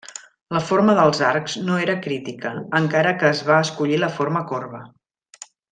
La 0.57 0.61
forma 0.69 0.95
dels 0.99 1.21
arcs 1.27 1.57
no 1.67 1.77
era 1.83 1.97
crítica, 2.07 2.55
encara 2.81 3.15
que 3.21 3.31
es 3.37 3.45
va 3.51 3.61
escollir 3.69 4.05
la 4.07 4.13
forma 4.19 4.47
corba. 4.55 4.83